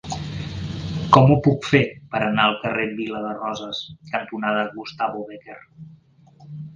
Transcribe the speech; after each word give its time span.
Com 1.17 1.33
ho 1.33 1.35
puc 1.47 1.67
fer 1.73 1.81
per 2.15 2.21
anar 2.27 2.45
al 2.51 2.57
carrer 2.63 2.85
Vila 3.01 3.21
de 3.25 3.33
Roses 3.41 3.81
cantonada 4.15 4.65
Gustavo 4.79 5.23
Bécquer? 5.29 5.59